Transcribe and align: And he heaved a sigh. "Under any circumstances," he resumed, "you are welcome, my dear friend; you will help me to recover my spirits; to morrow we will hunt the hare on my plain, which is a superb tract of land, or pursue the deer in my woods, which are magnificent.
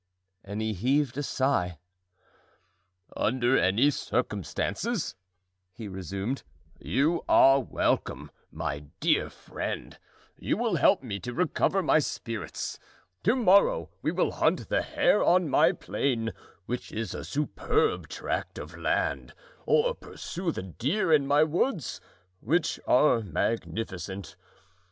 And 0.43 0.63
he 0.63 0.73
heaved 0.73 1.15
a 1.19 1.21
sigh. 1.21 1.77
"Under 3.15 3.55
any 3.55 3.91
circumstances," 3.91 5.15
he 5.73 5.87
resumed, 5.87 6.41
"you 6.79 7.23
are 7.29 7.59
welcome, 7.59 8.31
my 8.51 8.79
dear 8.99 9.29
friend; 9.29 9.99
you 10.39 10.57
will 10.57 10.77
help 10.77 11.03
me 11.03 11.19
to 11.19 11.35
recover 11.35 11.83
my 11.83 11.99
spirits; 11.99 12.79
to 13.21 13.35
morrow 13.35 13.91
we 14.01 14.11
will 14.11 14.31
hunt 14.31 14.69
the 14.69 14.81
hare 14.81 15.23
on 15.23 15.47
my 15.47 15.71
plain, 15.71 16.31
which 16.65 16.91
is 16.91 17.13
a 17.13 17.23
superb 17.23 18.07
tract 18.07 18.57
of 18.57 18.75
land, 18.75 19.35
or 19.67 19.93
pursue 19.93 20.51
the 20.51 20.63
deer 20.63 21.13
in 21.13 21.27
my 21.27 21.43
woods, 21.43 22.01
which 22.39 22.79
are 22.87 23.19
magnificent. 23.21 24.35